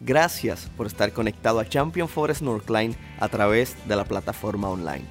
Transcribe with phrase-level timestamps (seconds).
[0.00, 5.04] Gracias por estar conectado a Champion Forest Northline a través de la plataforma online.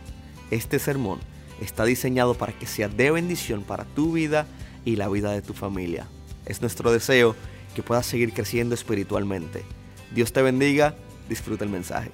[0.50, 1.20] Este sermón
[1.60, 4.48] está diseñado para que sea de bendición para tu vida
[4.86, 6.08] y la vida de tu familia.
[6.46, 7.36] Es nuestro deseo
[7.76, 9.66] que puedas seguir creciendo espiritualmente.
[10.16, 10.96] Dios te bendiga,
[11.28, 12.12] disfruta el mensaje.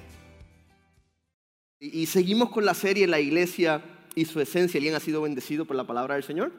[1.78, 3.84] Y seguimos con la serie La iglesia
[4.16, 4.78] y su esencia.
[4.78, 6.52] ¿Alguien ha sido bendecido por la palabra del Señor?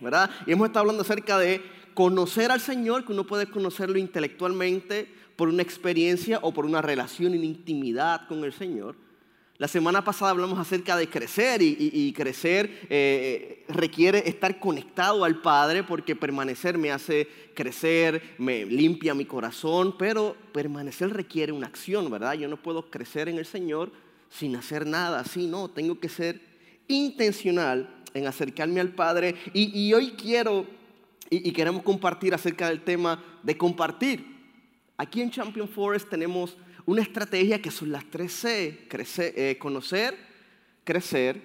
[0.00, 0.28] ¿Verdad?
[0.46, 1.62] Y hemos estado hablando acerca de
[1.94, 7.34] conocer al Señor, que uno puede conocerlo intelectualmente, por una experiencia o por una relación
[7.34, 8.96] en intimidad con el Señor.
[9.58, 15.82] La semana pasada hablamos acerca de crecer y, crecer eh, requiere estar conectado al Padre
[15.82, 22.34] porque permanecer me hace crecer, me limpia mi corazón, pero permanecer requiere una acción, ¿verdad?
[22.34, 23.92] Yo no puedo crecer en el Señor
[24.28, 26.42] sin hacer nada, así no, tengo que ser
[26.86, 30.66] intencional en acercarme al Padre y, hoy quiero
[31.30, 34.35] y queremos compartir acerca del tema de compartir.
[34.96, 40.16] Aquí en Champion Forest tenemos una estrategia que son las tres C, eh, conocer,
[40.84, 41.40] crecer,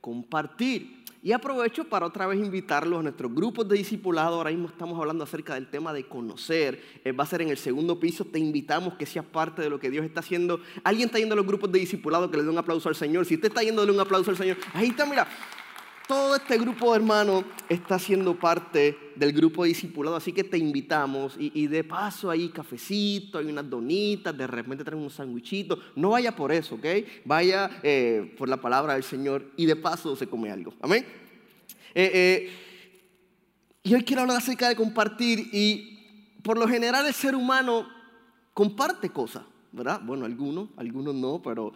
[0.00, 1.00] compartir.
[1.22, 4.36] Y aprovecho para otra vez invitarlos a nuestros grupos de discipulado.
[4.36, 6.82] Ahora mismo estamos hablando acerca del tema de conocer.
[7.04, 8.24] Eh, va a ser en el segundo piso.
[8.24, 10.60] Te invitamos que seas parte de lo que Dios está haciendo.
[10.82, 13.26] ¿Alguien está yendo a los grupos de discipulado que le dé un aplauso al Señor?
[13.26, 14.56] Si usted está yendo, un aplauso al Señor.
[14.72, 15.28] Ahí está, mira
[16.10, 21.36] todo este grupo de hermanos está siendo parte del grupo discipulado, así que te invitamos
[21.38, 25.78] y, de paso hay cafecito, hay unas donitas, de repente traen un sandwichito.
[25.94, 26.84] No vaya por eso, ¿ok?
[27.24, 30.74] Vaya eh, por la palabra del Señor y de paso se come algo.
[30.80, 31.06] Amén.
[31.94, 32.50] Eh, eh,
[33.84, 37.86] y hoy quiero hablar acerca de compartir y por lo general el ser humano
[38.52, 40.00] comparte cosas, ¿verdad?
[40.02, 41.72] Bueno, algunos, algunos no, pero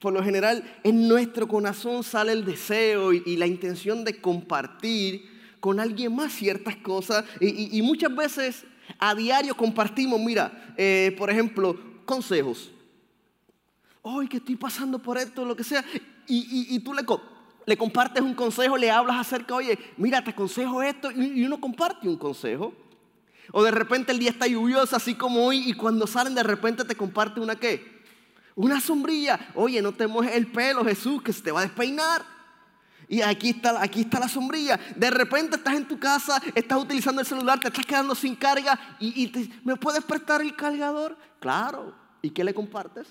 [0.00, 5.24] por lo general en nuestro corazón sale el deseo y, la intención de compartir
[5.60, 8.64] con alguien más ciertas cosas y, muchas veces
[8.98, 12.70] a diario compartimos, mira, eh, por ejemplo, consejos.
[14.02, 15.84] Hoy que estoy pasando por esto, lo que sea,
[16.28, 17.02] y, tú le,
[17.66, 22.08] le compartes un consejo, le hablas acerca, oye, mira, te aconsejo esto, y uno comparte
[22.08, 22.72] un consejo.
[23.52, 26.84] O de repente el día está lluvioso, así como hoy, y cuando salen de repente
[26.84, 27.95] te comparte una qué?
[28.56, 29.38] Una sombrilla.
[29.54, 32.24] Oye, no te mojes el pelo, Jesús, que se te va a despeinar.
[33.08, 34.80] Y aquí está, aquí está la sombrilla.
[34.96, 38.96] De repente estás en tu casa, estás utilizando el celular, te estás quedando sin carga
[38.98, 39.30] y,
[39.62, 41.16] ¿me puedes prestar el cargador?
[41.38, 41.94] Claro.
[42.22, 43.08] ¿Y qué le compartes?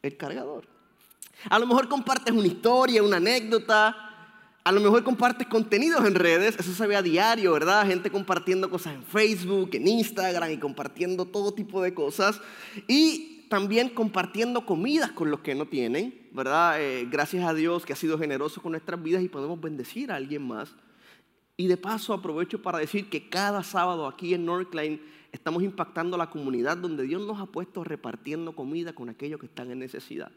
[0.00, 0.66] El cargador.
[1.50, 3.96] A lo mejor compartes una historia, una anécdota.
[4.62, 6.54] A lo mejor compartes contenidos en redes.
[6.56, 7.84] Eso se ve a diario, ¿verdad?
[7.84, 12.40] Gente compartiendo cosas en Facebook, en Instagram y compartiendo todo tipo de cosas.
[12.86, 16.82] Y también compartiendo comidas con los que no tienen, ¿verdad?
[16.82, 20.16] Eh, gracias a Dios que ha sido generoso con nuestras vidas y podemos bendecir a
[20.16, 20.74] alguien más.
[21.56, 25.00] Y de paso aprovecho para decir que cada sábado aquí en Northline
[25.30, 29.70] estamos impactando la comunidad donde Dios nos ha puesto repartiendo comida con aquellos que están
[29.70, 30.32] en necesidad.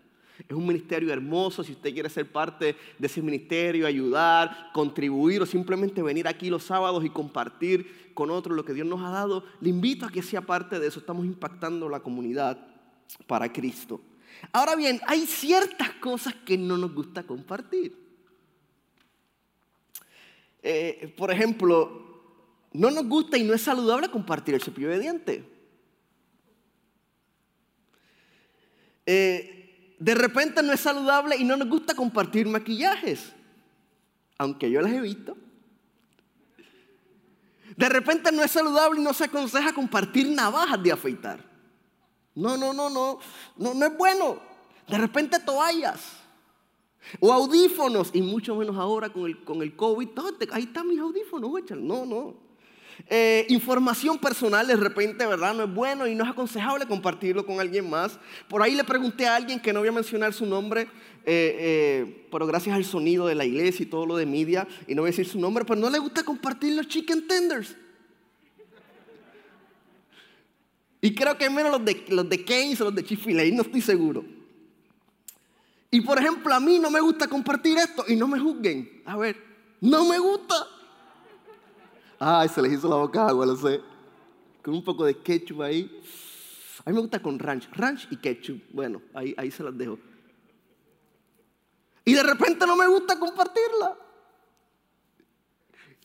[0.48, 5.48] Es un ministerio hermoso, si usted quiere ser parte de ese ministerio, ayudar, contribuir o
[5.48, 9.44] simplemente venir aquí los sábados y compartir con otros lo que Dios nos ha dado,
[9.60, 11.00] le invito a que sea parte de eso.
[11.00, 12.77] Estamos impactando la comunidad
[13.26, 14.02] para Cristo.
[14.52, 17.96] Ahora bien, hay ciertas cosas que no nos gusta compartir.
[20.62, 22.08] Eh, por ejemplo,
[22.74, 25.44] no nos gusta y no es saludable compartir el cepillo de dientes.
[29.06, 33.32] Eh, de repente no es saludable y no nos gusta compartir maquillajes,
[34.38, 35.38] aunque yo las he visto.
[37.76, 41.57] De repente no es saludable y no se aconseja compartir navajas de afeitar.
[42.38, 43.20] No, no, no, no,
[43.58, 44.38] no, es bueno.
[44.88, 46.00] De repente toallas
[47.20, 50.10] o audífonos, y mucho menos ahora con el, con el COVID.
[50.52, 52.48] ahí están mis audífonos, No, no.
[53.10, 55.54] Eh, información personal de repente, ¿verdad?
[55.56, 58.20] No es bueno y no es aconsejable compartirlo con alguien más.
[58.48, 60.88] Por ahí le pregunté a alguien que no voy a mencionar su nombre, eh,
[61.26, 65.02] eh, pero gracias al sonido de la iglesia y todo lo de media, y no
[65.02, 67.76] voy a decir su nombre, pero no le gusta compartir los chicken tenders.
[71.02, 73.62] Y creo que menos los de, los de Keynes o los de Chifile, fil no
[73.62, 74.26] estoy seguro.
[75.92, 79.02] Y por ejemplo, a mí no me gusta compartir esto y no me juzguen.
[79.06, 79.38] A ver,
[79.80, 80.68] no me gusta.
[82.20, 83.80] Ay, se les hizo la boca agua, lo sé.
[84.64, 86.02] Con un poco de ketchup ahí.
[86.84, 87.70] A mí me gusta con ranch.
[87.72, 88.62] Ranch y ketchup.
[88.72, 90.00] Bueno, ahí, ahí se las dejo.
[92.04, 93.98] Y de repente no me gusta compartirla.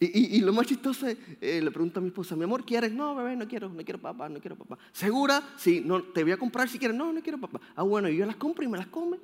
[0.07, 2.93] Y, lo más chistoso es, eh, le pregunto a mi esposa, mi amor, ¿quieres?
[2.93, 4.79] No, bebé, no quiero, no quiero papá, no quiero papá.
[4.93, 5.43] ¿Segura?
[5.57, 6.97] Sí, no, te voy a comprar si quieres.
[6.97, 7.61] No, no quiero papá.
[7.77, 9.19] Ah, bueno, y yo las compro y me las come.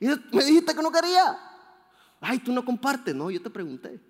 [0.00, 1.38] Y me dijiste que no quería.
[2.20, 3.14] Ay, tú no compartes.
[3.14, 4.00] No, yo te pregunté.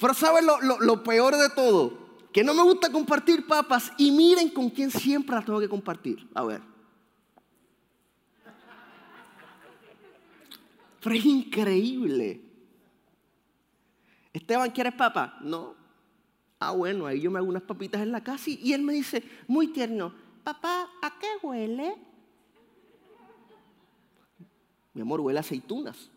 [0.00, 2.08] Pero ¿sabes lo, lo peor de todo?
[2.32, 6.28] que no me gusta compartir papas y miren con quién siempre las tengo que compartir.
[6.34, 6.62] A ver.
[11.10, 12.40] Es increíble.
[14.32, 15.38] Esteban, ¿quieres papa?
[15.40, 15.74] No.
[16.60, 19.22] Ah, bueno, ahí yo me hago unas papitas en la casa y él me dice,
[19.46, 20.12] muy tierno,
[20.42, 21.96] papá, ¿a qué huele?
[24.92, 26.10] Mi amor, huele a aceitunas.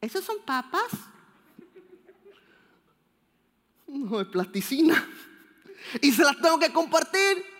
[0.00, 0.92] ¿Esas son papas?
[3.86, 5.04] No, es plasticina.
[6.00, 7.53] Y se las tengo que compartir.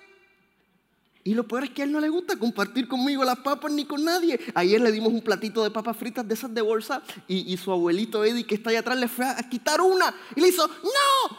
[1.26, 3.86] Y lo peor es que a él no le gusta compartir conmigo las papas ni
[3.86, 4.38] con nadie.
[4.54, 8.22] Ayer le dimos un platito de papas fritas de esas de bolsa y, su abuelito
[8.22, 11.38] Eddie que está ahí atrás le fue a, quitar una y le hizo, no.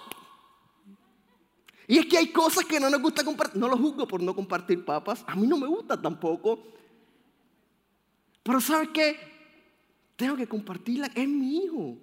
[1.88, 3.62] Y es que hay cosas que no nos gusta compartir.
[3.62, 5.24] No lo juzgo por no compartir papas.
[5.28, 6.64] A mí no me gusta tampoco.
[8.42, 9.20] Pero ¿sabes qué?
[10.16, 11.12] Tengo que compartirla.
[11.14, 11.96] Es mi hijo.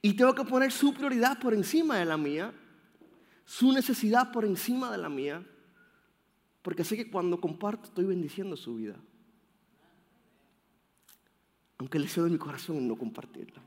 [0.00, 2.54] Y tengo que poner su prioridad por encima de la mía.
[3.44, 5.44] Su necesidad por encima de la mía.
[6.66, 8.96] Porque sé que cuando comparto estoy bendiciendo su vida.
[11.78, 13.62] Aunque le deseo de mi corazón no compartirla.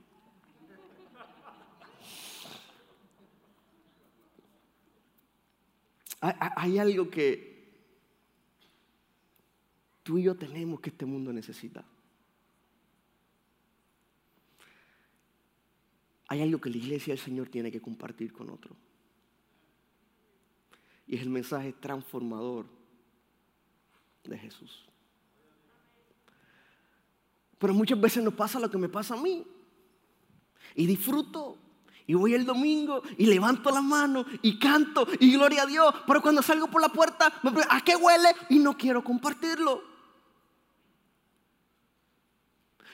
[6.19, 7.71] Hay, algo que
[10.03, 11.85] tú y yo tenemos que este mundo necesita.
[16.27, 18.75] Hay algo que la iglesia del Señor tiene que compartir con otro.
[21.07, 22.78] Y es el mensaje transformador
[24.23, 24.85] de Jesús.
[27.57, 29.45] Pero muchas veces nos pasa lo que me pasa a mí.
[30.75, 31.57] Y disfruto.
[32.07, 35.93] Y voy el domingo y levanto la mano y canto y gloria a Dios.
[36.07, 38.29] Pero cuando salgo por la puerta, me pregunto, ¿a qué huele?
[38.49, 39.83] Y no quiero compartirlo.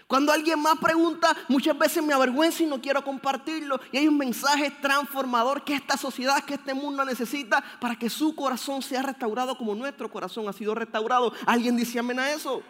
[0.07, 3.79] Cuando alguien más pregunta, muchas veces me avergüenzo y no quiero compartirlo.
[3.91, 8.35] Y hay un mensaje transformador que esta sociedad, que este mundo necesita para que su
[8.35, 11.33] corazón sea restaurado como nuestro corazón ha sido restaurado.
[11.47, 12.61] ¿Alguien dice amén a eso?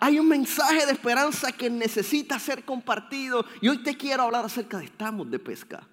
[0.00, 3.44] Hay un mensaje de esperanza que necesita ser compartido.
[3.60, 5.86] Y hoy te quiero hablar acerca de estamos de pesca.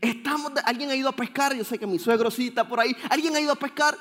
[0.00, 1.54] Estamos ¿Alguien ha ido a pescar?
[1.54, 2.96] Yo sé que mi suegro está por ahí.
[3.10, 3.98] ¿Alguien ha ido a pescar?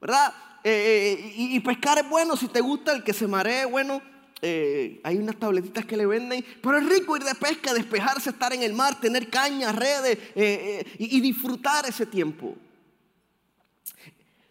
[0.00, 0.32] ¿Verdad?
[0.62, 4.00] Eh, eh, y, y pescar es bueno si te gusta el que se maree, bueno.
[4.42, 8.52] Eh, hay unas tabletitas que le venden, pero es rico ir de pesca, despejarse, estar
[8.52, 12.54] en el mar, tener cañas, redes eh, eh, y, disfrutar ese tiempo.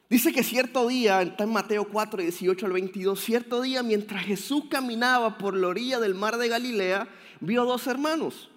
[0.10, 4.64] Dice que cierto día, está en Mateo 4, 18 al 22, cierto día mientras Jesús
[4.70, 7.08] caminaba por la orilla del mar de Galilea,
[7.40, 8.50] vio dos hermanos.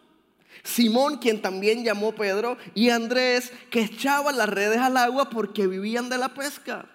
[0.62, 6.08] Simón, quien también llamó Pedro, y Andrés, que echaban las redes al agua porque vivían
[6.08, 6.88] de la pesca.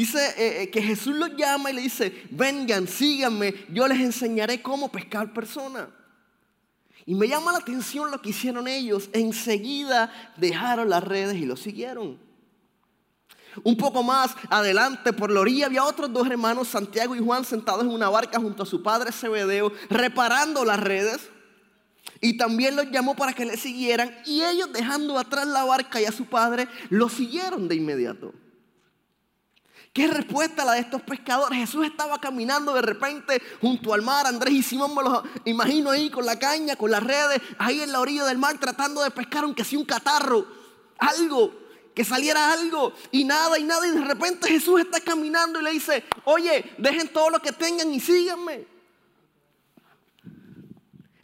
[0.00, 4.62] Dice eh, eh, que Jesús los llama y le dice, vengan, síganme, yo les enseñaré
[4.62, 5.88] cómo pescar personas.
[7.04, 9.10] Y me llama la atención lo que hicieron ellos.
[9.12, 12.18] Enseguida dejaron las redes y lo siguieron.
[13.62, 17.84] Un poco más adelante, por la orilla, había otros dos hermanos, Santiago y Juan, sentados
[17.84, 21.28] en una barca junto a su padre Zebedeo, reparando las redes.
[22.22, 24.16] Y también los llamó para que le siguieran.
[24.24, 28.32] Y ellos, dejando atrás la barca y a su padre, lo siguieron de inmediato.
[29.92, 31.58] ¿Qué respuesta la de estos pescadores?
[31.58, 34.24] Jesús estaba caminando de repente junto al mar.
[34.24, 37.90] Andrés y Simón me los imagino ahí con la caña, con las redes, ahí en
[37.90, 40.46] la orilla del mar tratando de pescar aunque sea un catarro,
[40.96, 41.52] algo,
[41.92, 43.84] que saliera algo y nada y nada.
[43.88, 47.92] Y de repente Jesús está caminando y le dice, oye, dejen todo lo que tengan
[47.92, 48.66] y síganme.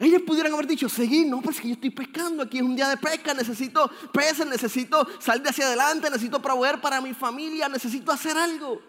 [0.06, 2.88] Ellos pudieran haber dicho, seguir, no, pues que yo estoy pescando, aquí es un día
[2.88, 8.38] de pesca, necesito peces, necesito salir hacia adelante, necesito proveer para mi familia, necesito hacer
[8.38, 8.80] algo.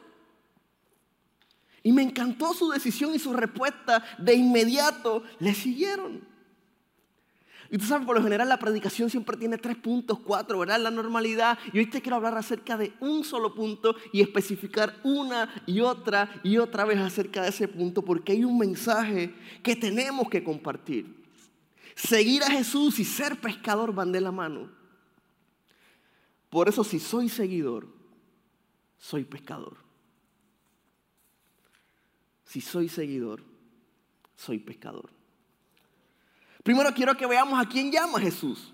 [1.82, 6.27] Y me encantó su decisión y su respuesta, de inmediato le siguieron.
[7.70, 10.80] Y tú sabes, por lo general la predicación siempre tiene tres puntos, cuatro, ¿verdad?
[10.80, 11.58] La normalidad.
[11.74, 16.40] Y hoy te quiero hablar acerca de un solo punto y especificar una y otra
[16.44, 19.34] y otra vez acerca de ese punto, porque hay un mensaje
[19.64, 21.26] que tenemos que compartir.
[21.96, 24.70] Seguir a Jesús y ser pescador van de la mano.
[26.50, 27.88] Por eso si soy seguidor,
[28.98, 29.78] soy pescador.
[32.46, 33.44] Si soy seguidor,
[34.36, 35.17] soy pescador.
[36.68, 38.74] Primero quiero que veamos a quién llama Jesús.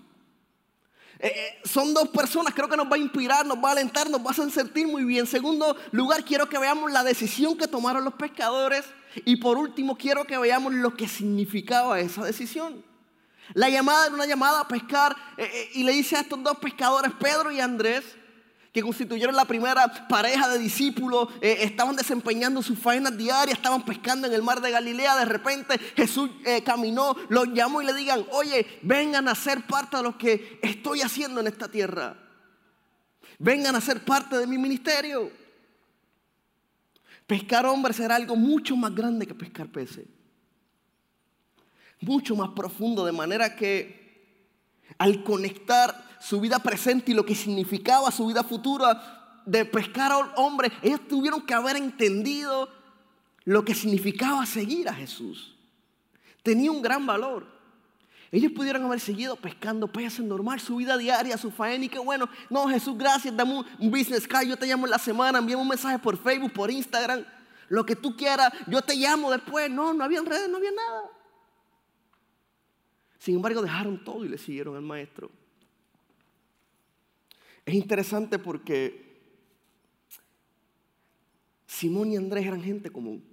[1.20, 4.10] Eh, eh, son dos personas, creo que nos va a inspirar, nos va a alentar,
[4.10, 5.28] nos va a hacer sentir muy bien.
[5.28, 8.84] Segundo lugar, quiero que veamos la decisión que tomaron los pescadores.
[9.24, 12.84] Y por último, quiero que veamos lo que significaba esa decisión.
[13.52, 17.12] La llamada era una llamada a pescar eh, y le dice a estos dos pescadores,
[17.20, 18.16] Pedro y Andrés,
[18.74, 24.26] que constituyeron la primera pareja de discípulos, eh, estaban desempeñando sus faenas diarias, estaban pescando
[24.26, 25.14] en el mar de Galilea.
[25.14, 29.98] De repente Jesús eh, caminó, los llamó y le digan, oye, vengan a ser parte
[29.98, 32.16] de lo que estoy haciendo en esta tierra.
[33.38, 35.30] Vengan a ser parte de mi ministerio.
[37.28, 40.04] Pescar hombres era algo mucho más grande que pescar peces.
[42.00, 44.02] Mucho más profundo, de manera que
[44.98, 50.18] al conectar su vida presente y lo que significaba su vida futura de pescar a
[50.36, 52.70] hombres, ellos tuvieron que haber entendido
[53.44, 55.54] lo que significaba seguir a Jesús.
[56.42, 57.46] Tenía un gran valor.
[58.32, 62.26] Ellos pudieron haber seguido pescando peces normal, su vida diaria, su faena y qué bueno.
[62.48, 65.68] No, Jesús, gracias, dame un, business card, yo te llamo en la semana, envíame un
[65.68, 67.22] mensaje por Facebook, por Instagram,
[67.68, 69.70] lo que tú quieras, yo te llamo después.
[69.70, 71.02] No, no había redes, no había nada.
[73.18, 75.30] Sin embargo, dejaron todo y le siguieron al maestro.
[77.64, 79.04] Es interesante porque
[81.66, 83.24] Simón y Andrés eran gente común.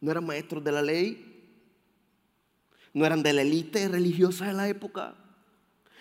[0.00, 1.28] No eran maestros de la ley,
[2.94, 5.16] no eran de la élite religiosa de la época,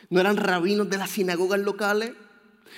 [0.09, 2.13] no eran rabinos de las sinagogas locales,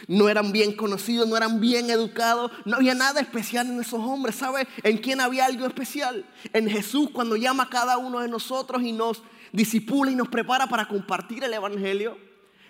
[0.08, 4.36] no eran bien conocidos, no eran bien educados, no había nada especial en esos hombres.
[4.36, 6.26] ¿Sabe en quién había algo especial?
[6.54, 10.68] En Jesús cuando llama a cada uno de nosotros y nos disipula y nos prepara
[10.68, 12.18] para compartir el Evangelio.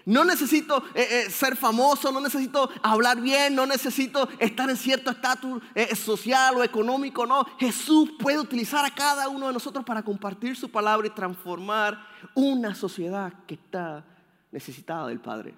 [0.06, 5.12] No necesito eh, eh, ser famoso, no necesito hablar bien, no necesito estar en cierto
[5.12, 7.46] estatus eh, social o económico, no.
[7.60, 12.74] Jesús puede utilizar a cada uno de nosotros para compartir su palabra y transformar una
[12.74, 14.04] sociedad que está
[14.52, 15.54] necesitada del Padre.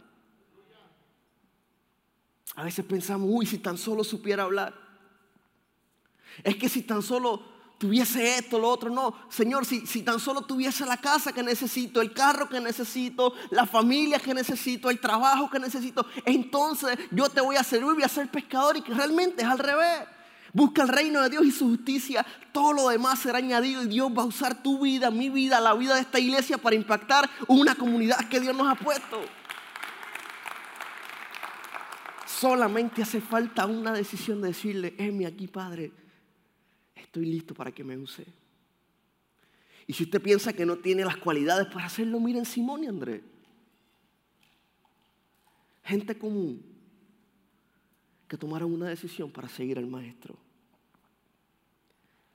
[2.55, 4.73] A veces pensamos, uy, si tan solo supiera hablar.
[6.43, 7.41] Es que si tan solo
[7.81, 8.91] tuviese esto, lo otro.
[8.91, 13.33] No, Señor, si, si tan solo tuviese la casa que necesito, el carro que necesito,
[13.49, 18.03] la familia que necesito, el trabajo que necesito, entonces yo te voy a servir, voy
[18.03, 20.07] a ser pescador y que realmente es al revés.
[20.53, 22.23] Busca el reino de Dios y su justicia.
[22.51, 25.73] Todo lo demás será añadido y Dios va a usar tu vida, mi vida, la
[25.73, 29.21] vida de esta iglesia para impactar una comunidad que Dios nos ha puesto.
[32.27, 36.00] Solamente hace falta una decisión de decirle, heme aquí, Padre
[37.01, 38.25] estoy listo para que me use.
[39.87, 43.21] Y si usted piensa que no tiene las cualidades para hacerlo, miren Simón y Andrés.
[45.83, 46.63] Gente común
[48.27, 50.37] que tomaron una decisión para seguir al maestro.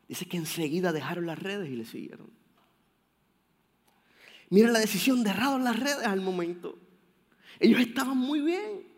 [0.09, 2.29] Dice que enseguida dejaron las redes y le siguieron.
[4.51, 6.79] Miren la decisión, dejaron las redes al momento.
[7.59, 8.96] Ellos estaban muy bien.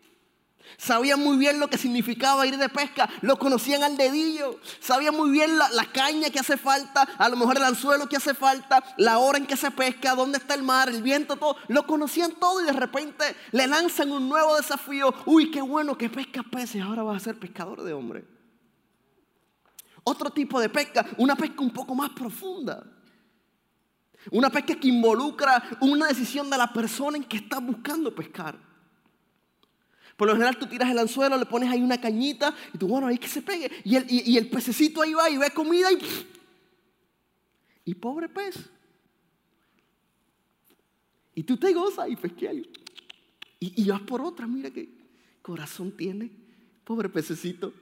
[0.77, 5.29] Sabían muy bien lo que significaba ir de pesca, lo conocían al dedillo, sabían muy
[5.31, 9.19] bien la, caña que hace falta, a lo mejor el anzuelo que hace falta, la
[9.19, 11.57] hora en que se pesca, dónde está el mar, el viento, todo.
[11.67, 15.13] Lo conocían todo y de repente le lanzan un nuevo desafío.
[15.25, 18.25] Uy, qué bueno que pesca peces, ahora vas a ser pescador de hombre.
[20.03, 22.83] Otro tipo de pesca, una pesca un poco más profunda.
[24.31, 28.68] Una pesca que involucra una decisión de la persona en que está buscando pescar.
[30.19, 33.07] Por lo general tú tiras el anzuelo, le pones ahí una cañita y tú, bueno,
[33.07, 33.71] ahí que se pegue.
[33.85, 35.97] Y el, y, pececito ahí va y ve comida y...
[37.85, 38.69] Y pobre pez.
[41.33, 42.53] Y tú te gozas y pesqueas.
[42.53, 44.89] Y, y vas por otra, mira qué
[45.41, 46.29] corazón tiene.
[46.83, 47.73] Pobre pececito.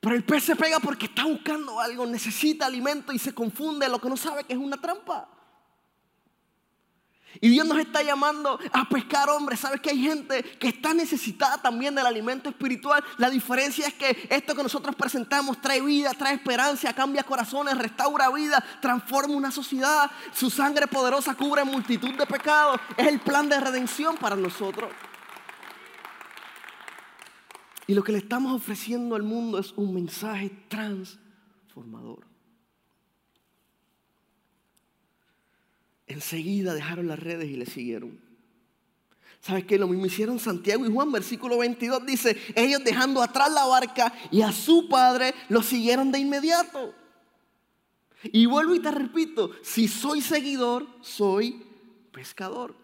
[0.00, 4.00] Pero el pez se pega porque está buscando algo, necesita alimento y se confunde lo
[4.00, 5.37] que no sabe que es una trampa.
[7.40, 9.60] Y Dios nos está llamando a pescar hombres.
[9.60, 13.02] ¿Sabes que hay gente que está necesitada también del alimento espiritual?
[13.16, 18.30] La diferencia es que esto que nosotros presentamos trae vida, trae esperanza, cambia corazones, restaura
[18.30, 20.10] vida, transforma una sociedad.
[20.32, 22.80] Su sangre poderosa cubre multitud de pecados.
[22.96, 24.90] Es el plan de redención para nosotros.
[27.86, 32.26] Y lo que le estamos ofreciendo al mundo es un mensaje transformador.
[36.18, 38.18] Enseguida dejaron las redes y le siguieron.
[39.40, 39.78] ¿Sabes qué?
[39.78, 44.42] Lo mismo hicieron Santiago y Juan, versículo 22 dice, ellos dejando atrás la barca y
[44.42, 46.92] a su padre lo siguieron de inmediato.
[48.24, 51.62] Y vuelvo y te repito, si soy seguidor, soy
[52.10, 52.74] pescador.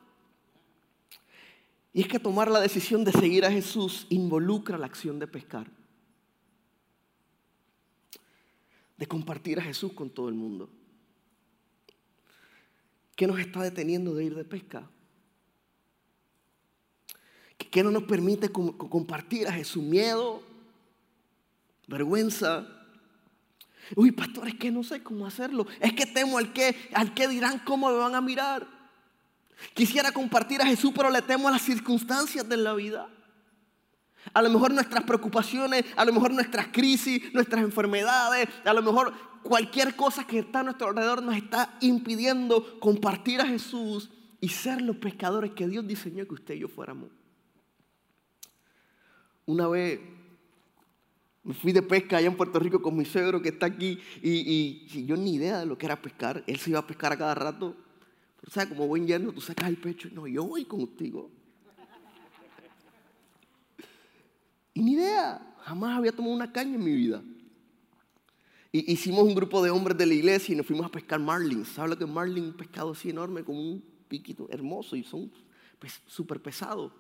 [1.92, 5.68] Y es que tomar la decisión de seguir a Jesús involucra la acción de pescar.
[8.96, 10.70] De compartir a Jesús con todo el mundo.
[13.16, 14.88] ¿Qué nos está deteniendo de ir de pesca?
[17.56, 19.83] ¿Qué no nos permite compartir a Jesús?
[19.83, 20.42] Miedo,
[21.87, 22.66] vergüenza.
[23.97, 25.66] Uy, pastor, es que no sé cómo hacerlo.
[25.80, 28.66] Es que temo al que, al que dirán cómo me van a mirar.
[29.75, 33.09] Quisiera compartir a Jesús, pero le temo a las circunstancias de la vida.
[34.33, 39.12] A lo mejor nuestras preocupaciones, a lo mejor nuestras crisis, nuestras enfermedades, a lo mejor
[39.43, 44.81] cualquier cosa que está a nuestro alrededor nos está impidiendo compartir a Jesús y ser
[44.81, 47.11] los pescadores que Dios diseñó que usted y yo fuéramos.
[49.47, 50.00] Una vez
[51.45, 55.04] me fui de pesca allá en Puerto Rico con mi suegro que está aquí y,
[55.04, 56.43] yo ni idea de lo que era pescar.
[56.47, 57.76] Él se iba a pescar a cada rato.
[58.40, 58.71] Pero, ¿sabes?
[58.71, 60.09] Como buen yerno, tú sacas el pecho.
[60.12, 61.31] No, yo voy contigo.
[64.75, 65.54] Y ni idea.
[65.61, 67.23] Jamás había tomado una caña en mi vida.
[68.73, 71.69] Y hicimos un grupo de hombres de la iglesia y nos fuimos a pescar marlins.
[71.69, 72.47] ¿Sabes lo que es marlin?
[72.47, 75.31] Un pescado así enorme, con un piquito hermoso y son
[75.78, 76.93] pues, súper pesados.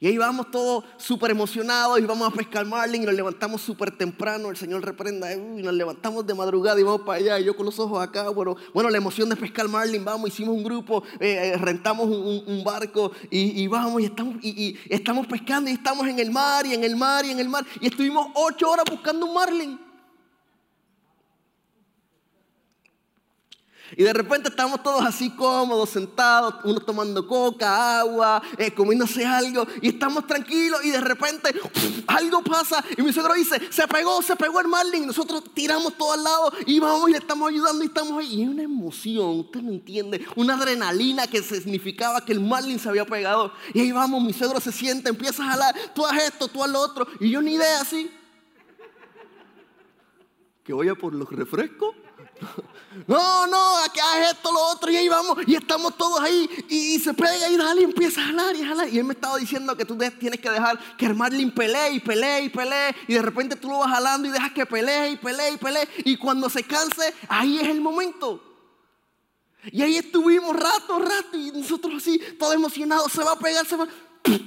[0.00, 3.96] Y ahí vamos todos súper emocionados y vamos a pescar marlin y nos levantamos súper
[3.96, 4.50] temprano.
[4.50, 7.38] El Señor reprenda y nos levantamos de madrugada y vamos para allá.
[7.38, 10.56] Y yo con los ojos acá, bueno, bueno la emoción de pescar marlin, vamos, hicimos
[10.56, 15.74] un grupo, eh, eh, rentamos un, barco y, vamos y estamos, y, estamos pescando y
[15.74, 17.64] estamos en el mar y en el mar y en el mar.
[17.80, 19.83] Y estuvimos ocho horas buscando un marlin.
[23.96, 29.66] Y de repente estamos todos así cómodos, sentados, uno tomando coca, agua, eh, comiéndose algo,
[29.80, 31.54] y estamos tranquilos, y de repente
[32.06, 36.12] algo pasa, y mi suegro dice, se pegó, se pegó el marlin, nosotros tiramos todo
[36.12, 39.40] al lado, y vamos y le estamos ayudando, y estamos ahí, y hay una emoción,
[39.40, 43.92] usted no entiende, una adrenalina que significaba que el marlin se había pegado, y ahí
[43.92, 47.06] vamos, mi suegro se siente, empieza a jalar, tú haz esto, tú haz lo otro,
[47.20, 48.10] y yo ni idea así,
[50.64, 51.94] que vaya por los refrescos,
[53.06, 56.98] no, no, aquí haz esto, lo otro, y ahí vamos, y estamos todos ahí, y,
[56.98, 58.88] se pega y dale, y empieza a jalar y a jalar.
[58.88, 62.44] Y él me estaba diciendo que tú tienes que dejar que Marlin pelee y pelee
[62.44, 65.52] y pelee, y de repente tú lo vas jalando y dejas que pelee y pelee
[65.52, 68.42] y pelee, y cuando se canse, ahí es el momento.
[69.72, 73.76] Y ahí estuvimos rato, rato, y nosotros así, todos emocionados, se va a pegar, se
[73.76, 73.88] va.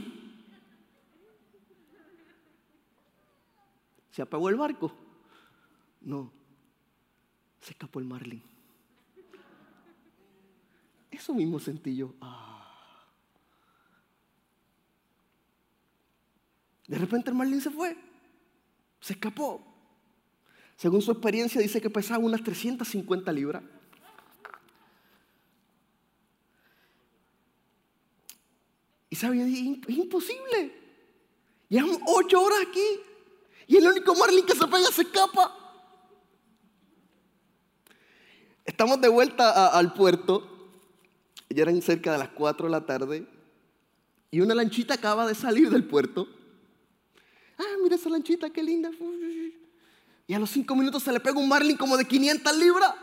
[4.12, 4.91] ¿Se apagó el barco?
[6.01, 6.32] No,
[7.67, 8.41] se escapó el marlin.
[11.12, 12.13] Eso mismo sentí yo.
[12.21, 13.05] Ah.
[16.87, 17.98] De repente el marlin se fue.
[19.01, 19.61] Se escapó.
[20.77, 23.63] Según su experiencia dice que pesaba unas 350 libras.
[29.09, 30.74] Y sabía, es imposible.
[31.68, 33.01] Llevamos ocho horas aquí.
[33.68, 35.67] Y el único marlin que se pega se escapa.
[38.68, 40.46] Estamos de vuelta al puerto,
[41.50, 43.25] ya eran cerca de las 4 de la tarde,
[44.30, 46.27] y una lanchita acaba de salir del puerto.
[47.58, 48.92] Ah, mira esa lanchita, qué linda.
[50.27, 52.94] Y a los 5 minutos se le pega un marlin como de 500 libras.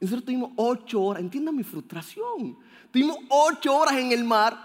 [0.00, 2.58] Y nosotros tuvimos 8 horas, entienda mi frustración.
[2.90, 4.58] Tuvimos 8 horas en el mar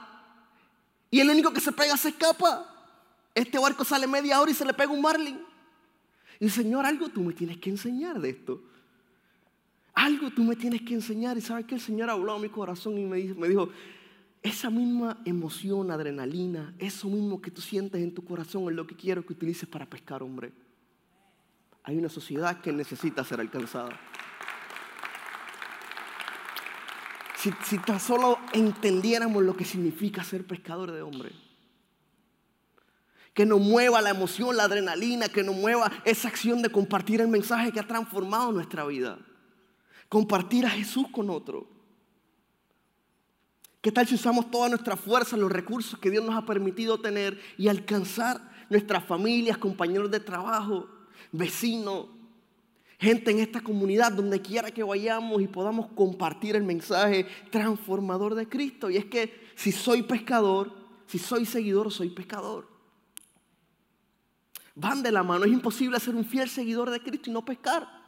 [1.11, 2.65] y el único que se pega se escapa.
[3.35, 5.37] Este barco sale media hora y se le pega un marlin.
[6.39, 8.63] Y Señor, algo tú me tienes que enseñar de esto.
[9.99, 11.37] Algo tú me tienes que enseñar.
[11.37, 13.69] Y sabes que el Señor habló a mi corazón y me dijo, me dijo,
[14.41, 18.95] esa misma emoción, adrenalina, eso mismo que tú sientes en tu corazón es lo que
[18.95, 20.53] quiero que utilices para pescar, hombre.
[21.83, 23.99] Hay una sociedad que necesita ser alcanzada.
[27.35, 31.31] Si, si, tan solo entendiéramos lo que significa ser pescador de hombre.
[33.33, 37.27] Que nos mueva la emoción, la adrenalina, que nos mueva esa acción de compartir el
[37.27, 39.19] mensaje que ha transformado nuestra vida
[40.09, 41.67] compartir a Jesús con otro.
[43.81, 47.39] ¿Qué tal si usamos toda nuestra fuerza, los recursos que Dios nos ha permitido tener
[47.57, 50.89] y alcanzar nuestras familias, compañeros de trabajo,
[51.31, 52.07] vecinos,
[52.99, 58.49] gente en esta comunidad, donde quiera que vayamos y podamos compartir el mensaje transformador de
[58.49, 58.89] Cristo?
[58.89, 60.73] Y es que si soy pescador,
[61.05, 62.67] si soy seguidor, soy pescador.
[64.75, 67.98] Van de la mano, es imposible ser un fiel seguidor de Cristo y no pescar.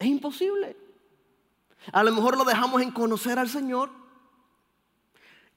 [0.00, 0.76] Es imposible.
[1.92, 3.99] A lo mejor lo dejamos en conocer al Señor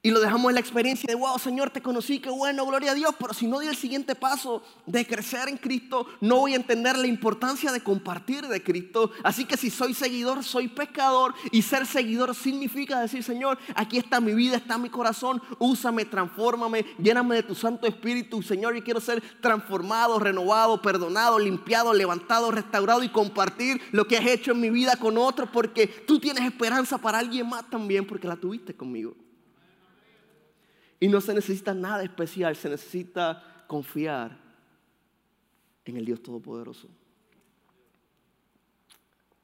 [0.04, 2.94] y lo dejamos en la experiencia de, wow, Señor, te conocí, qué bueno, gloria a
[2.94, 3.14] Dios.
[3.18, 6.98] Pero si no di el siguiente paso de crecer en Cristo, no voy a entender
[6.98, 9.12] la importancia de compartir de Cristo.
[9.22, 11.32] Así que si soy seguidor, soy pescador.
[11.52, 15.40] Y ser seguidor significa decir, Señor, aquí está mi vida, está mi corazón.
[15.58, 18.42] Úsame, transfórmame, lléname de tu Santo Espíritu.
[18.42, 24.26] Señor, yo quiero ser transformado, renovado, perdonado, limpiado, levantado, restaurado y compartir lo que has
[24.26, 25.48] hecho en mi vida con otros.
[25.50, 29.23] Porque tú tienes esperanza para alguien más también, porque la tuviste conmigo.
[31.00, 34.38] Y no se necesita nada especial, se necesita confiar
[35.84, 36.88] en el Dios Todopoderoso.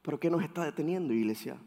[0.03, 1.59] Pero ¿qué nos está deteniendo, iglesia?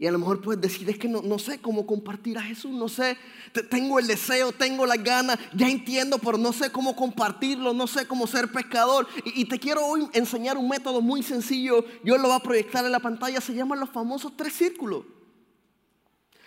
[0.00, 2.70] Y a lo mejor puedes decir, es que no, no sé cómo compartir a Jesús,
[2.70, 3.16] no sé,
[3.68, 8.06] tengo el deseo, tengo las ganas, ya entiendo, pero no sé cómo compartirlo, no sé
[8.06, 9.08] cómo ser pescador.
[9.24, 12.84] Y, y, te quiero hoy enseñar un método muy sencillo, yo lo voy a proyectar
[12.84, 15.04] en la pantalla, se llaman los famosos tres círculos.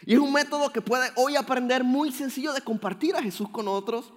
[0.05, 3.67] Y es un método que puede hoy aprender muy sencillo de compartir a Jesús con
[3.67, 4.11] otros.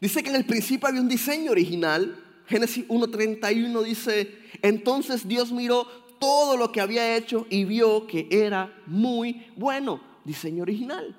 [0.00, 2.22] Dice que en el principio había un diseño original.
[2.46, 5.86] Génesis 1.31 dice, entonces Dios miró
[6.18, 10.00] todo lo que había hecho y vio que era muy bueno.
[10.24, 11.16] Diseño original.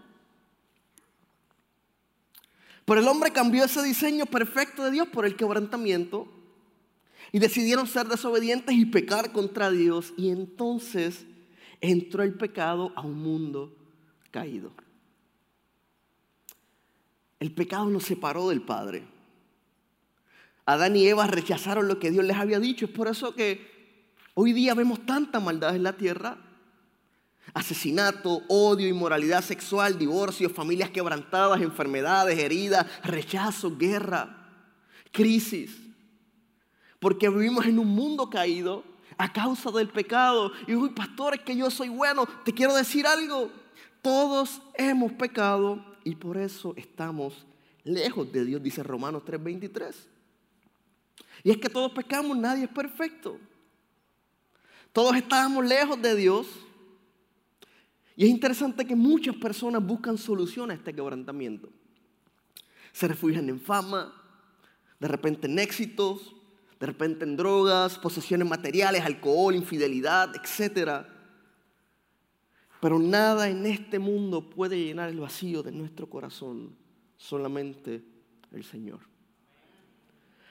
[2.86, 6.28] Pero el hombre cambió ese diseño perfecto de Dios por el quebrantamiento
[7.32, 10.14] y decidieron ser desobedientes y pecar contra Dios.
[10.18, 11.26] Y entonces
[11.82, 13.76] entró el pecado a un mundo
[14.30, 14.72] caído.
[17.40, 19.04] El pecado nos separó del Padre.
[20.66, 22.86] Adán y Eva rechazaron lo que Dios les había dicho.
[22.86, 26.38] Es por eso que hoy día vemos tanta maldad en la tierra.
[27.56, 34.48] Asesinato, odio, inmoralidad sexual, divorcio, familias quebrantadas, enfermedades, heridas, rechazo, guerra,
[35.12, 35.76] crisis.
[37.00, 38.84] Porque vivimos en un mundo caído
[39.22, 40.52] a causa del pecado.
[40.68, 42.26] Y uy, pastor, es que yo soy bueno.
[42.44, 43.52] Te quiero decir algo.
[44.02, 47.46] Todos hemos pecado y por eso estamos
[47.84, 49.96] lejos de Dios, dice Romanos 3:23.
[51.44, 53.38] Y es que todos pecamos, nadie es perfecto.
[54.92, 56.48] Todos estábamos lejos de Dios.
[58.16, 61.70] Y es interesante que muchas personas buscan soluciones a este quebrantamiento.
[62.92, 64.14] Se refugian en fama,
[65.00, 66.36] de repente en éxitos,
[66.82, 71.06] de repente en drogas, posesiones materiales, alcohol, infidelidad, etc.
[72.80, 76.76] Pero nada en este mundo puede llenar el vacío de nuestro corazón,
[77.18, 78.04] solamente
[78.52, 79.00] el Señor.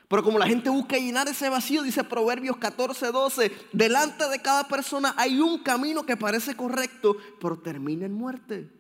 [0.07, 4.69] Pero como la gente busca llenar ese vacío, dice Proverbios 14, 12, delante de cada
[4.69, 8.71] persona hay un camino que parece correcto, pero termina en muerte.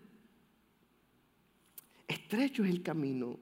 [2.06, 3.40] Estrecho es el camino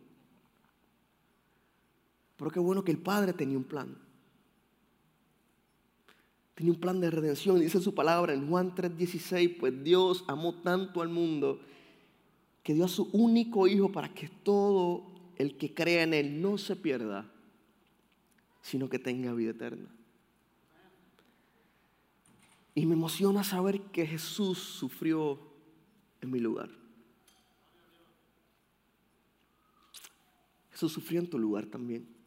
[2.38, 3.98] pero qué bueno que el Padre tenía un plan.
[6.55, 7.61] Tenía un plan de redención.
[7.61, 11.61] Dice su palabra en Juan 3:16, pues Dios amó tanto al mundo
[12.62, 15.05] que dio a su único Hijo para que todo
[15.37, 17.31] el que crea en Él no se pierda,
[18.62, 19.88] sino que tenga vida eterna.
[22.74, 25.40] Y me emociona saber que Jesús sufrió
[26.20, 26.70] en mi lugar.
[30.70, 32.17] Jesús sufrió en tu lugar también.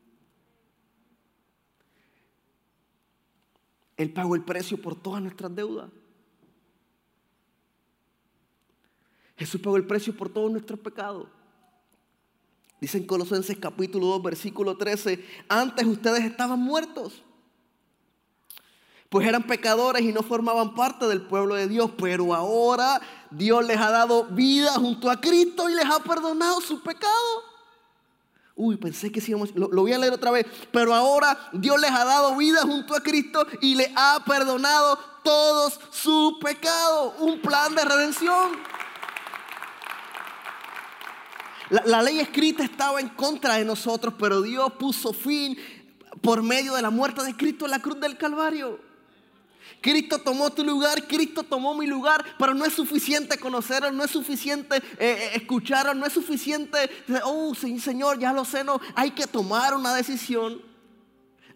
[4.01, 5.87] Él pagó el precio por todas nuestras deudas.
[9.37, 11.27] Jesús pagó el precio por todos nuestros pecados.
[12.79, 17.21] Dice en Colosenses capítulo 2, versículo 13, antes ustedes estaban muertos,
[19.09, 23.77] pues eran pecadores y no formaban parte del pueblo de Dios, pero ahora Dios les
[23.77, 27.50] ha dado vida junto a Cristo y les ha perdonado sus pecados.
[28.63, 30.45] Uy, pensé que sí, lo, lo voy a leer otra vez.
[30.71, 35.79] Pero ahora Dios les ha dado vida junto a Cristo y le ha perdonado todos
[35.89, 37.15] sus pecados.
[37.17, 38.51] Un plan de redención.
[41.71, 45.57] La, la, ley escrita estaba en contra de nosotros, pero Dios puso fin
[46.21, 48.90] por medio de la muerte de Cristo en la cruz del Calvario.
[49.81, 54.11] Cristo tomó tu lugar, Cristo tomó mi lugar, pero no es suficiente conocerlo, no es
[54.11, 56.77] suficiente eh, eh, escucharlo, no es suficiente,
[57.23, 60.61] oh Señor, ya lo sé, no, hay que tomar una decisión.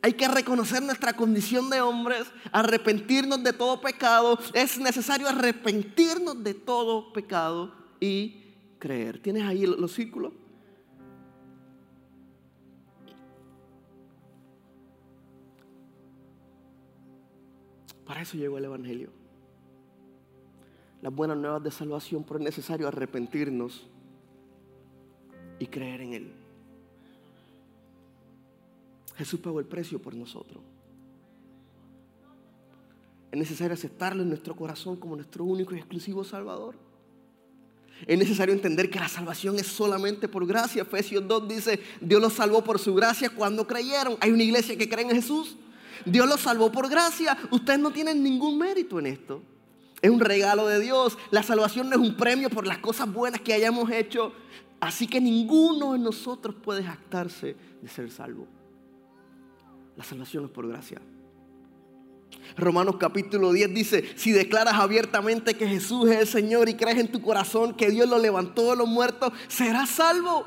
[0.01, 4.37] Hay que reconocer nuestra condición de hombres, arrepentirnos de todo pecado.
[4.53, 9.19] Es necesario arrepentirnos de todo pecado y creer.
[9.19, 10.33] ¿Tienes ahí los círculos?
[18.05, 19.09] Para eso llegó el Evangelio.
[21.01, 23.87] Las buenas nuevas de salvación, pero es necesario arrepentirnos
[25.59, 26.33] y creer en Él.
[29.17, 30.61] Jesús pagó el precio por nosotros.
[33.31, 36.75] Es necesario aceptarlo en nuestro corazón como nuestro único y exclusivo Salvador.
[38.05, 40.81] Es necesario entender que la salvación es solamente por gracia.
[40.81, 44.17] Efesios 2 dice, Dios los salvó por su gracia cuando creyeron.
[44.19, 45.57] Hay una iglesia que cree en Jesús.
[46.03, 47.37] Dios los salvó por gracia.
[47.51, 49.41] Ustedes no tienen ningún mérito en esto.
[50.01, 51.17] Es un regalo de Dios.
[51.31, 54.33] La salvación no es un premio por las cosas buenas que hayamos hecho.
[54.79, 58.47] Así que ninguno de nosotros puede jactarse de ser salvo.
[59.95, 61.01] La salvación es por gracia.
[62.57, 67.11] Romanos capítulo 10 dice, si declaras abiertamente que Jesús es el Señor y crees en
[67.11, 70.45] tu corazón que Dios lo levantó de los muertos, serás salvo.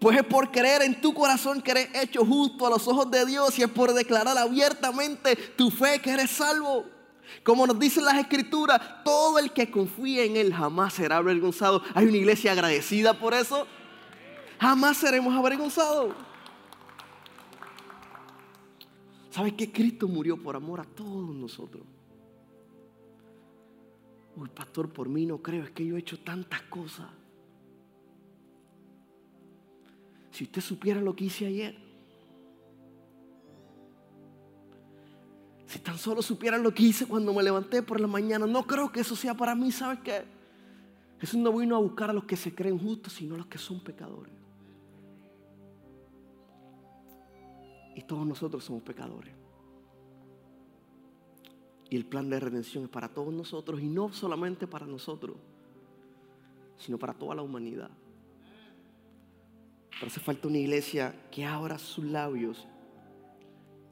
[0.00, 3.26] Pues es por creer en tu corazón que eres hecho justo a los ojos de
[3.26, 6.84] Dios y es por declarar abiertamente tu fe que eres salvo.
[7.42, 11.82] Como nos dicen las escrituras, todo el que confíe en Él jamás será avergonzado.
[11.94, 13.66] Hay una iglesia agradecida por eso.
[14.60, 16.14] Jamás seremos avergonzados.
[19.30, 21.84] ¿Sabes que Cristo murió por amor a todos nosotros?
[24.36, 27.06] Uy, pastor, por mí no creo, es que yo he hecho tantas cosas.
[30.38, 31.74] Si usted supiera lo que hice ayer,
[35.66, 38.92] si tan solo supieran lo que hice cuando me levanté por la mañana, no creo
[38.92, 40.22] que eso sea para mí, ¿sabes qué?
[41.18, 43.58] Jesús no vino a buscar a los que se creen justos, sino a los que
[43.58, 44.32] son pecadores.
[47.96, 49.34] Y todos nosotros somos pecadores.
[51.90, 55.36] Y el plan de redención es para todos nosotros y no solamente para nosotros,
[56.76, 57.90] sino para toda la humanidad.
[59.98, 62.66] Pero hace falta una iglesia que abra sus labios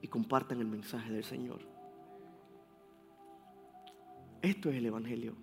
[0.00, 1.60] y compartan el mensaje del Señor.
[4.42, 5.34] Esto es el Evangelio.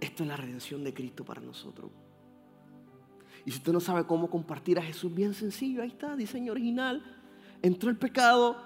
[0.00, 1.90] Esto es la redención de Cristo para nosotros.
[3.44, 7.20] Y si usted no sabe cómo compartir a Jesús, bien sencillo, ahí está, diseño original
[7.62, 8.56] entró el pecado,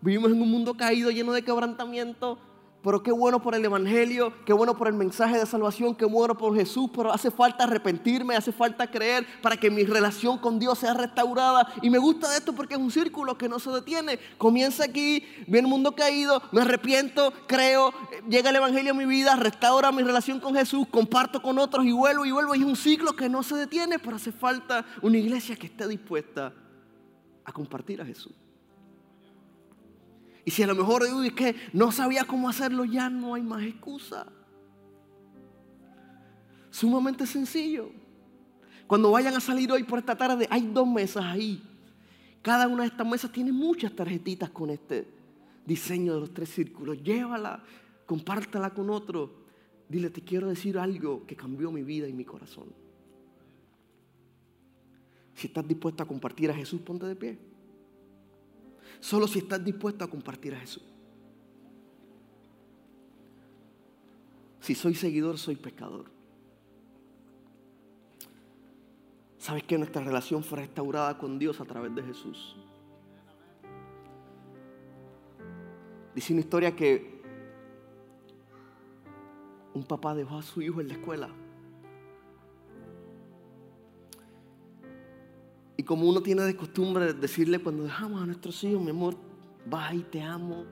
[0.00, 2.38] vivimos en un mundo caído lleno de quebrantamiento,
[2.84, 6.36] pero qué bueno por el Evangelio, qué bueno por el mensaje de salvación, qué bueno
[6.36, 10.80] por Jesús, pero hace falta arrepentirme, hace falta creer para que mi relación con Dios
[10.80, 11.66] sea restaurada.
[11.80, 14.18] Y me gusta esto porque es un círculo que no se detiene.
[14.36, 17.94] Comienza aquí, viene el mundo caído, me arrepiento, creo,
[18.28, 21.92] llega el Evangelio a mi vida, restaura mi relación con Jesús, comparto con otros y
[21.92, 22.54] vuelvo y vuelvo.
[22.54, 25.88] Y es un ciclo que no se detiene, pero hace falta una iglesia que esté
[25.88, 26.52] dispuesta
[27.46, 28.43] a compartir a Jesús.
[30.44, 33.62] Y si a lo mejor es que no sabía cómo hacerlo, ya no hay más
[33.62, 34.26] excusa.
[36.70, 37.90] Sumamente sencillo.
[38.86, 41.62] Cuando vayan a salir hoy por esta tarde, hay dos mesas ahí.
[42.42, 45.08] Cada una de estas mesas tiene muchas tarjetitas con este
[45.64, 47.02] diseño de los tres círculos.
[47.02, 47.64] Llévala,
[48.04, 49.44] compártala con otro.
[49.88, 52.66] Dile, te quiero decir algo que cambió mi vida y mi corazón.
[55.34, 57.38] Si estás dispuesto a compartir a Jesús, ponte de pie.
[59.00, 60.82] Solo si estás dispuesto a compartir a Jesús.
[64.60, 66.06] Si soy seguidor, soy pecador.
[69.38, 72.56] ¿Sabes que nuestra relación fue restaurada con Dios a través de Jesús?
[76.14, 77.20] Dice una historia que
[79.74, 81.28] un papá dejó a su hijo en la escuela
[85.76, 89.16] Y como uno tiene de costumbre decirle cuando dejamos a nuestros hijos, mi amor,
[89.66, 90.64] bye, te amo,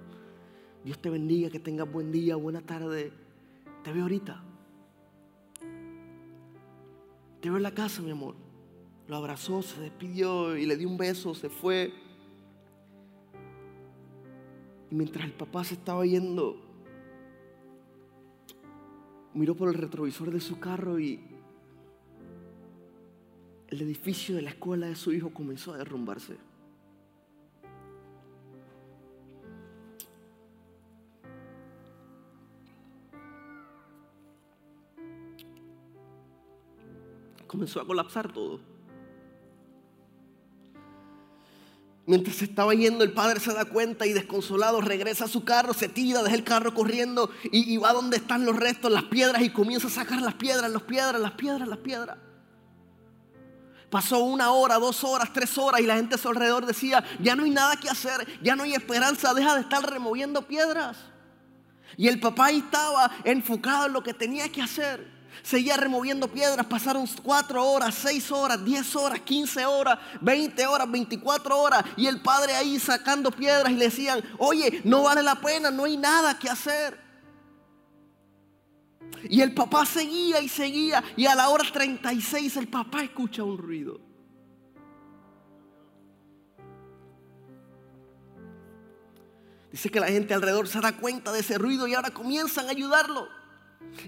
[0.85, 3.13] Dios te bendiga, que tengas buen día, buena tarde,
[3.83, 4.43] te veo ahorita.
[7.41, 8.37] Te veo en la casa, mi amor.
[9.09, 11.93] Lo abrazó, se despidió y le dio un beso, se fue.
[14.91, 16.61] Y mientras el papá se estaba yendo,
[19.35, 21.32] miró por el retrovisor de su carro y
[23.73, 26.37] el edificio de la escuela de su hijo comenzó a derrumbarse.
[37.47, 38.61] Comenzó a colapsar todo.
[42.05, 45.73] Mientras se estaba yendo, el padre se da cuenta y desconsolado regresa a su carro,
[45.73, 49.41] se tira, deja el carro corriendo y, y va donde están los restos, las piedras
[49.41, 52.19] y comienza a sacar las piedras, las piedras, las piedras, las piedras.
[53.93, 57.37] Pasó una hora, dos horas, tres horas y la gente a su alrededor decía, ya
[57.37, 60.97] no hay nada que hacer, ya no hay esperanza, deja de estar removiendo piedras.
[61.99, 65.07] Y el papá ahí estaba enfocado en lo que tenía que hacer.
[65.43, 71.61] Seguía removiendo piedras, pasaron cuatro horas, seis horas, diez horas, quince horas, veinte horas, veinticuatro
[71.61, 71.85] horas.
[71.99, 75.85] Y el padre ahí sacando piedras y le decían, oye, no vale la pena, no
[75.85, 76.99] hay nada que hacer.
[79.29, 81.03] Y el papá seguía y seguía.
[81.17, 84.01] Y a la hora 36 el papá escucha un ruido.
[89.71, 92.71] Dice que la gente alrededor se da cuenta de ese ruido y ahora comienzan a
[92.71, 93.27] ayudarlo.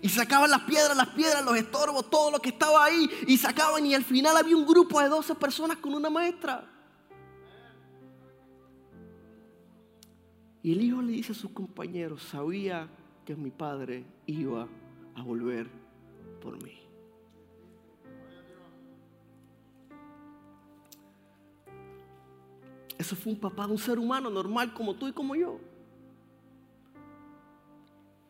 [0.03, 3.11] Y sacaban las piedras, las piedras, los estorbos, todo lo que estaba ahí.
[3.27, 6.71] Y sacaban y al final había un grupo de 12 personas con una maestra.
[10.63, 12.89] Y el hijo le dice a sus compañeros, sabía
[13.25, 14.67] que mi padre iba
[15.15, 15.69] a volver
[16.41, 16.81] por mí.
[22.99, 25.59] Eso fue un papá de un ser humano normal como tú y como yo.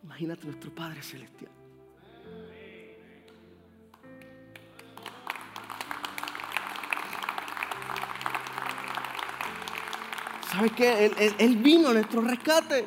[0.02, 1.50] Imagínate nuestro Padre Celestial.
[10.50, 11.06] ¿Sabes qué?
[11.06, 12.86] Él, él vino a nuestro rescate.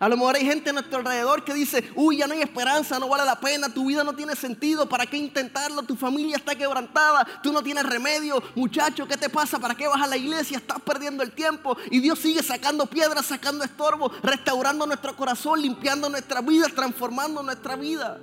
[0.00, 2.98] A lo mejor hay gente a nuestro alrededor que dice, uy, ya no hay esperanza,
[2.98, 5.82] no vale la pena, tu vida no tiene sentido, ¿para qué intentarlo?
[5.82, 9.58] Tu familia está quebrantada, tú no tienes remedio, muchacho, ¿qué te pasa?
[9.58, 10.58] ¿Para qué vas a la iglesia?
[10.58, 16.08] Estás perdiendo el tiempo y Dios sigue sacando piedras, sacando estorbo, restaurando nuestro corazón, limpiando
[16.08, 18.20] nuestra vida, transformando nuestra vida.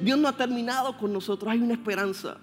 [0.00, 2.38] Dios no ha terminado con nosotros, hay una esperanza.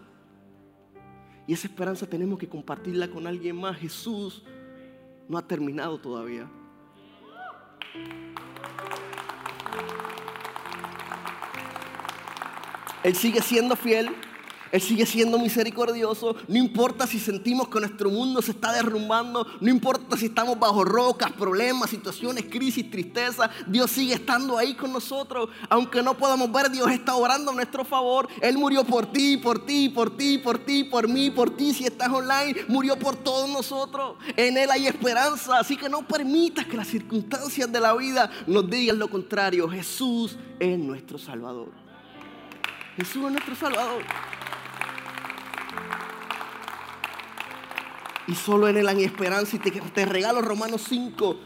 [1.48, 3.78] Y esa esperanza tenemos que compartirla con alguien más.
[3.78, 4.44] Jesús
[5.28, 6.50] no ha terminado todavía.
[13.04, 14.10] Él sigue siendo fiel.
[14.72, 16.36] Él sigue siendo misericordioso.
[16.48, 19.46] No importa si sentimos que nuestro mundo se está derrumbando.
[19.62, 23.50] No importa si estamos bajo rocas, problemas, situaciones, crisis, tristeza.
[23.68, 25.50] Dios sigue estando ahí con nosotros.
[25.70, 28.28] Aunque no podamos ver, Dios está orando a nuestro favor.
[28.42, 31.74] Él murió por ti, por ti, por ti, por ti, por mí, por ti.
[31.74, 34.16] Si estás online, murió por todos nosotros.
[34.36, 35.60] En Él hay esperanza.
[35.60, 39.70] Así que no permitas que las circunstancias de la vida nos digan lo contrario.
[39.70, 41.87] Jesús es nuestro Salvador.
[42.98, 44.02] Jesús es nuestro Salvador.
[48.28, 49.56] Y solo en Él hay esperanza.
[49.56, 51.40] Y te, regalo Romanos 5.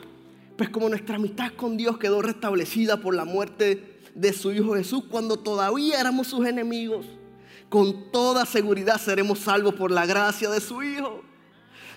[0.57, 5.03] Pues como nuestra amistad con Dios quedó restablecida por la muerte de su Hijo Jesús,
[5.09, 7.05] cuando todavía éramos sus enemigos,
[7.69, 11.21] con toda seguridad seremos salvos por la gracia de su Hijo.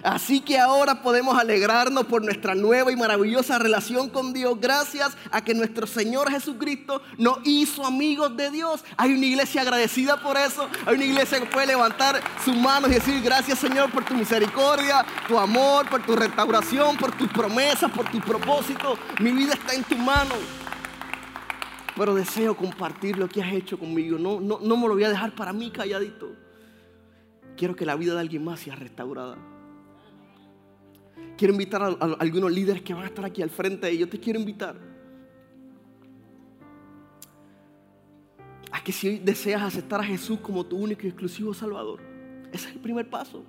[0.04, 5.42] Así que ahora podemos alegrarnos por nuestra nueva y maravillosa relación con Dios gracias a
[5.42, 8.84] que nuestro Señor Jesucristo nos hizo amigos de Dios.
[8.98, 10.68] Hay una iglesia agradecida por eso.
[10.84, 15.06] Hay una iglesia que puede levantar sus manos y decir gracias Señor por tu misericordia,
[15.26, 18.98] tu amor, por tu restauración, por tus promesas, por tu propósito.
[19.20, 20.36] Mi vida está en tus manos.
[21.96, 24.18] Pero deseo compartir lo que has hecho conmigo.
[24.18, 26.30] No, no, no me lo voy a dejar para mí calladito.
[27.56, 29.53] Quiero que la vida de alguien más sea restaurada.
[31.36, 34.18] Quiero invitar a, algunos líderes que van a estar aquí al frente y yo te
[34.18, 34.76] quiero invitar
[38.70, 42.00] a que si deseas aceptar a Jesús como tu único y exclusivo Salvador,
[42.52, 43.44] ese es el primer paso.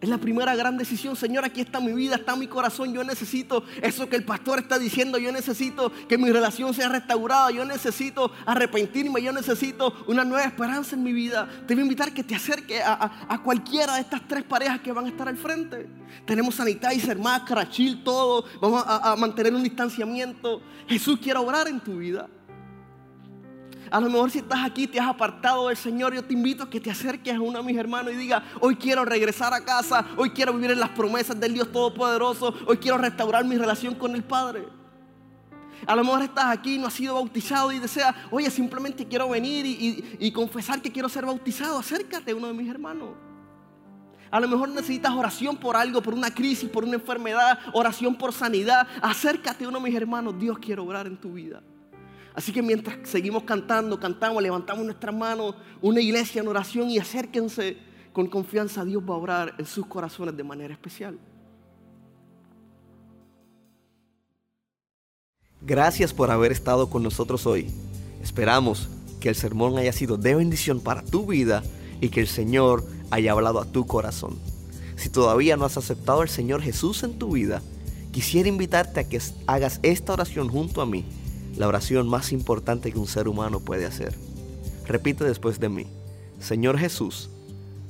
[0.00, 3.64] Es la primera gran decisión, Señor, aquí está mi vida, está mi corazón, yo necesito
[3.80, 8.30] eso que el pastor está diciendo, yo necesito que mi relación sea restaurada, yo necesito
[8.44, 11.48] arrepentirme, yo necesito una nueva esperanza en mi vida.
[11.66, 15.06] Te voy a invitar que te acerques a, cualquiera de estas tres parejas que van
[15.06, 15.88] a estar al frente.
[16.26, 20.60] Tenemos sanitizer, máscara, chill, todo, vamos a, a mantener un distanciamiento.
[20.86, 22.28] Jesús quiere obrar en tu vida.
[23.94, 26.68] A lo mejor si estás aquí, te has apartado del Señor, yo te invito a
[26.68, 30.04] que te acerques a uno de mis hermanos y diga, hoy quiero regresar a casa,
[30.16, 34.16] hoy quiero vivir en las promesas del Dios Todopoderoso, hoy quiero restaurar mi relación con
[34.16, 34.66] el Padre.
[35.86, 39.64] A lo mejor estás aquí, no has sido bautizado y deseas, oye, simplemente quiero venir
[39.64, 41.78] y, y confesar que quiero ser bautizado.
[41.78, 43.10] Acércate a uno de mis hermanos.
[44.28, 48.32] A lo mejor necesitas oración por algo, por una crisis, por una enfermedad, oración por
[48.32, 48.88] sanidad.
[49.00, 50.36] Acércate a uno de mis hermanos.
[50.36, 51.62] Dios quiere obrar en tu vida.
[52.34, 57.76] Así que mientras seguimos cantando, cantamos, levantamos nuestras manos, una iglesia en oración y acérquense
[58.12, 58.84] con confianza.
[58.84, 61.16] Dios va a orar en sus corazones de manera especial.
[65.62, 67.70] Gracias por haber estado con nosotros hoy.
[68.20, 68.88] Esperamos
[69.20, 71.62] que el sermón haya sido de bendición para tu vida
[72.00, 74.38] y que el Señor haya hablado a tu corazón.
[74.96, 77.62] Si todavía no has aceptado al Señor Jesús en tu vida,
[78.10, 81.04] quisiera invitarte a que hagas esta oración junto a mí
[81.56, 84.14] la oración más importante que un ser humano puede hacer.
[84.86, 85.86] Repite después de mí,
[86.40, 87.30] Señor Jesús,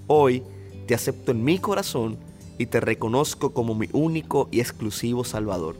[0.07, 0.43] hoy
[0.87, 2.19] te acepto en mi corazón
[2.59, 5.77] y te reconozco como mi único y exclusivo Salvador.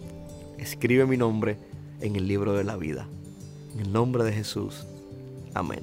[0.59, 1.57] Escribe mi nombre
[2.01, 3.07] en el libro de la vida.
[3.75, 4.87] En el nombre de Jesús.
[5.53, 5.83] Amén.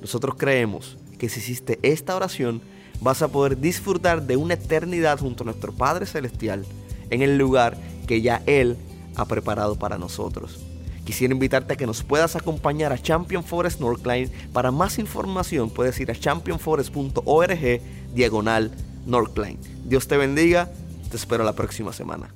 [0.00, 2.60] Nosotros creemos que si hiciste esta oración,
[3.00, 6.64] vas a poder disfrutar de una eternidad junto a nuestro Padre Celestial
[7.10, 8.76] en el lugar que ya Él
[9.16, 10.63] ha preparado para nosotros.
[11.04, 14.30] Quisiera invitarte a que nos puedas acompañar a Champion Forest Northline.
[14.52, 17.80] Para más información puedes ir a championforest.org
[18.14, 18.70] diagonal
[19.06, 19.58] Northline.
[19.84, 20.70] Dios te bendiga,
[21.10, 22.32] te espero la próxima semana.